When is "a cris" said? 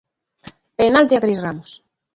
1.21-1.39